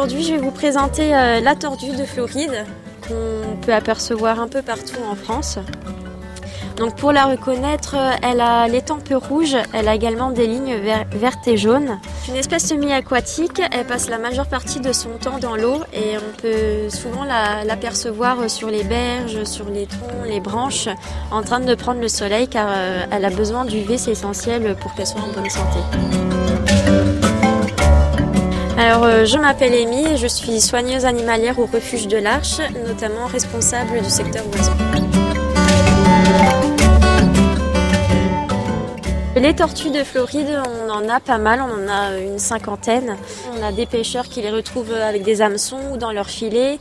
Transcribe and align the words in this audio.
aujourd'hui, 0.00 0.22
je 0.22 0.32
vais 0.32 0.40
vous 0.40 0.50
présenter 0.50 1.14
euh, 1.14 1.40
la 1.40 1.54
tordue 1.54 1.94
de 1.94 2.04
Floride 2.04 2.64
qu'on 3.06 3.56
peut 3.60 3.74
apercevoir 3.74 4.40
un 4.40 4.48
peu 4.48 4.62
partout 4.62 4.96
en 5.06 5.14
France. 5.14 5.58
Donc 6.78 6.96
pour 6.96 7.12
la 7.12 7.26
reconnaître, 7.26 7.96
elle 8.22 8.40
a 8.40 8.66
les 8.66 8.80
tempes 8.80 9.12
rouges, 9.12 9.58
elle 9.74 9.88
a 9.88 9.94
également 9.94 10.30
des 10.30 10.46
lignes 10.46 10.74
vertes 11.12 11.46
et 11.46 11.58
jaunes. 11.58 12.00
Une 12.30 12.36
espèce 12.36 12.68
semi-aquatique, 12.68 13.60
elle 13.72 13.84
passe 13.84 14.08
la 14.08 14.16
majeure 14.16 14.46
partie 14.46 14.80
de 14.80 14.90
son 14.94 15.10
temps 15.18 15.38
dans 15.38 15.54
l'eau 15.54 15.82
et 15.92 16.16
on 16.16 16.40
peut 16.40 16.88
souvent 16.88 17.24
l'apercevoir 17.24 18.48
sur 18.48 18.70
les 18.70 18.84
berges, 18.84 19.44
sur 19.44 19.68
les 19.68 19.84
troncs, 19.84 20.26
les 20.26 20.40
branches, 20.40 20.88
en 21.30 21.42
train 21.42 21.60
de 21.60 21.74
prendre 21.74 22.00
le 22.00 22.08
soleil 22.08 22.48
car 22.48 22.68
euh, 22.70 23.04
elle 23.10 23.26
a 23.26 23.30
besoin 23.30 23.66
d'UV, 23.66 23.98
c'est 23.98 24.12
essentiel 24.12 24.74
pour 24.80 24.94
qu'elle 24.94 25.06
soit 25.06 25.20
en 25.20 25.30
bonne 25.30 25.50
santé. 25.50 25.80
Alors, 28.90 29.04
euh, 29.04 29.24
je 29.24 29.38
m'appelle 29.38 29.72
Amy 29.72 30.04
et 30.04 30.16
je 30.16 30.26
suis 30.26 30.60
soigneuse 30.60 31.04
animalière 31.04 31.60
au 31.60 31.66
refuge 31.66 32.08
de 32.08 32.16
l'Arche, 32.16 32.58
notamment 32.88 33.26
responsable 33.26 34.02
du 34.02 34.10
secteur 34.10 34.42
oiseaux. 34.48 34.72
Les 39.36 39.54
tortues 39.54 39.90
de 39.90 40.02
Floride, 40.02 40.60
on 40.66 40.90
en 40.90 41.08
a 41.08 41.20
pas 41.20 41.38
mal, 41.38 41.60
on 41.62 41.84
en 41.84 41.88
a 41.88 42.18
une 42.18 42.40
cinquantaine. 42.40 43.16
On 43.56 43.64
a 43.64 43.70
des 43.70 43.86
pêcheurs 43.86 44.24
qui 44.24 44.42
les 44.42 44.50
retrouvent 44.50 44.92
avec 44.92 45.22
des 45.22 45.40
hameçons 45.40 45.78
ou 45.92 45.96
dans 45.96 46.10
leurs 46.10 46.28
filets. 46.28 46.80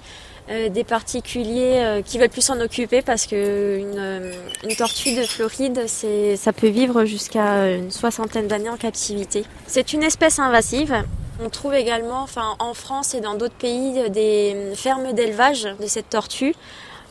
Euh, 0.49 0.67
des 0.67 0.83
particuliers 0.83 1.75
euh, 1.75 2.01
qui 2.01 2.17
veulent 2.17 2.29
plus 2.29 2.41
s'en 2.41 2.59
occuper 2.59 3.03
parce 3.03 3.27
que 3.27 3.77
une, 3.77 3.99
euh, 3.99 4.31
tortue 4.75 5.13
de 5.13 5.21
Floride, 5.21 5.85
ça 5.87 6.53
peut 6.53 6.69
vivre 6.69 7.05
jusqu'à 7.05 7.69
une 7.69 7.91
soixantaine 7.91 8.47
d'années 8.47 8.69
en 8.69 8.77
captivité. 8.77 9.45
C'est 9.67 9.93
une 9.93 10.01
espèce 10.01 10.39
invasive. 10.39 11.03
On 11.41 11.49
trouve 11.49 11.73
également, 11.73 12.25
en 12.59 12.73
France 12.73 13.13
et 13.13 13.21
dans 13.21 13.33
d'autres 13.33 13.55
pays, 13.55 14.09
des 14.09 14.73
fermes 14.75 15.13
d'élevage 15.13 15.63
de 15.79 15.87
cette 15.87 16.09
tortue. 16.09 16.53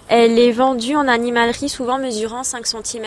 Elle 0.09 0.39
est 0.39 0.53
vendue 0.53 0.97
en 0.97 1.09
animalerie, 1.09 1.71
souvent 1.71 1.99
mesurant 1.99 2.43
5 2.43 2.67
cm. 2.67 3.05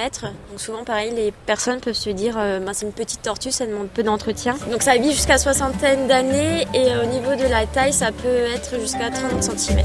Donc 0.50 0.60
souvent, 0.60 0.84
pareil, 0.84 1.12
les 1.16 1.32
personnes 1.46 1.80
peuvent 1.80 1.94
se 1.94 2.10
dire, 2.10 2.36
euh, 2.40 2.60
ben, 2.60 2.74
c'est 2.74 2.88
une 2.88 2.92
petite 2.92 3.22
tortue, 3.22 3.52
ça 3.52 3.68
demande 3.68 3.88
peu 3.90 4.02
d'entretien. 4.02 4.56
Donc 4.72 4.82
ça 4.82 4.98
vit 4.98 5.12
jusqu'à 5.12 5.38
soixantaine 5.38 6.08
d'années 6.08 6.66
et 6.74 6.96
au 7.04 7.06
niveau 7.06 7.36
de 7.36 7.48
la 7.50 7.68
taille, 7.68 7.94
ça 7.94 8.12
peut 8.12 8.28
être 8.28 8.80
jusqu'à 8.80 9.12
30 9.12 9.44
cm. 9.44 9.80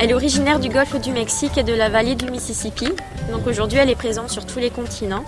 Elle 0.00 0.10
est 0.10 0.14
originaire 0.14 0.58
du 0.58 0.70
golfe 0.70 1.00
du 1.00 1.12
Mexique 1.12 1.56
et 1.56 1.62
de 1.62 1.72
la 1.72 1.88
vallée 1.88 2.16
du 2.16 2.30
Mississippi. 2.30 2.88
Donc 3.30 3.46
aujourd'hui, 3.46 3.78
elle 3.78 3.90
est 3.90 3.96
présente 3.96 4.30
sur 4.30 4.44
tous 4.44 4.58
les 4.58 4.70
continents. 4.70 5.24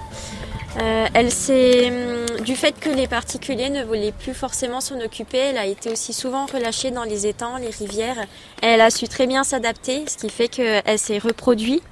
Euh, 0.80 1.06
elle 1.12 1.30
s'est, 1.32 1.90
hum, 1.90 2.44
du 2.44 2.54
fait 2.54 2.78
que 2.78 2.88
les 2.90 3.08
particuliers 3.08 3.70
ne 3.70 3.82
voulaient 3.84 4.12
plus 4.12 4.34
forcément 4.34 4.80
s'en 4.80 5.00
occuper, 5.00 5.38
elle 5.38 5.58
a 5.58 5.66
été 5.66 5.90
aussi 5.90 6.12
souvent 6.12 6.46
relâchée 6.46 6.90
dans 6.90 7.04
les 7.04 7.26
étangs, 7.26 7.56
les 7.56 7.70
rivières. 7.70 8.26
Elle 8.62 8.80
a 8.80 8.90
su 8.90 9.08
très 9.08 9.26
bien 9.26 9.42
s'adapter, 9.42 10.04
ce 10.06 10.16
qui 10.16 10.30
fait 10.30 10.48
qu'elle 10.48 10.98
s'est 10.98 11.18
reproduite. 11.18 11.82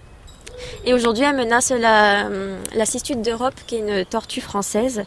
Et 0.85 0.95
aujourd'hui, 0.95 1.25
elle 1.25 1.37
menace 1.37 1.71
la, 1.71 2.27
hum, 2.27 2.57
la 2.75 2.87
cistude 2.87 3.23
d'Europe, 3.23 3.55
qui 3.67 3.77
est 3.77 3.81
une 3.81 4.05
tortue 4.05 4.41
française, 4.41 5.05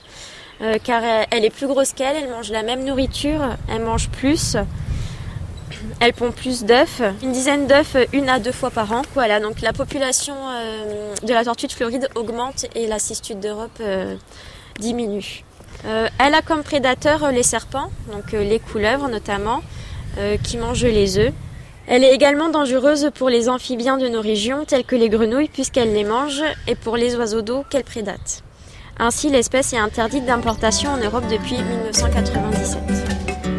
euh, 0.61 0.77
car 0.83 1.01
elle 1.31 1.45
est 1.45 1.49
plus 1.49 1.67
grosse 1.67 1.93
qu'elle, 1.93 2.17
elle 2.17 2.29
mange 2.29 2.51
la 2.51 2.63
même 2.63 2.83
nourriture, 2.83 3.55
elle 3.69 3.83
mange 3.83 4.09
plus. 4.09 4.57
Elle 5.99 6.13
pond 6.13 6.31
plus 6.31 6.63
d'œufs, 6.63 7.01
une 7.21 7.31
dizaine 7.31 7.67
d'œufs 7.67 7.97
une 8.13 8.29
à 8.29 8.39
deux 8.39 8.51
fois 8.51 8.69
par 8.69 8.91
an. 8.91 9.01
Voilà, 9.13 9.39
donc 9.39 9.61
la 9.61 9.73
population 9.73 10.35
euh, 10.35 11.13
de 11.23 11.33
la 11.33 11.43
tortue 11.43 11.67
de 11.67 11.71
Floride 11.71 12.09
augmente 12.15 12.65
et 12.75 12.87
la 12.87 12.99
cistude 12.99 13.39
d'Europe 13.39 13.77
euh, 13.81 14.15
diminue. 14.79 15.43
Euh, 15.85 16.07
elle 16.19 16.33
a 16.33 16.41
comme 16.41 16.63
prédateurs 16.63 17.31
les 17.31 17.43
serpents, 17.43 17.91
donc 18.11 18.31
les 18.31 18.59
couleuvres 18.59 19.07
notamment, 19.07 19.61
qui 20.43 20.57
mangent 20.57 20.83
les 20.83 21.17
œufs. 21.17 21.31
Elle 21.87 22.03
est 22.03 22.13
également 22.13 22.49
dangereuse 22.49 23.09
pour 23.15 23.29
les 23.29 23.47
amphibiens 23.47 23.97
de 23.97 24.09
nos 24.09 24.21
régions, 24.21 24.65
tels 24.65 24.83
que 24.83 24.95
les 24.95 25.07
grenouilles, 25.07 25.47
puisqu'elle 25.47 25.93
les 25.93 26.03
mange, 26.03 26.43
et 26.67 26.75
pour 26.75 26.97
les 26.97 27.15
oiseaux 27.15 27.41
d'eau 27.41 27.63
qu'elle 27.69 27.85
prédate. 27.85 28.43
Ainsi, 28.99 29.29
l'espèce 29.29 29.71
est 29.71 29.77
interdite 29.77 30.25
d'importation 30.25 30.91
en 30.91 30.97
Europe 30.97 31.23
depuis 31.31 31.55
1997. 31.55 33.58